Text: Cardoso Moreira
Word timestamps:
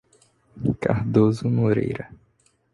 Cardoso 0.81 1.47
Moreira 1.47 2.09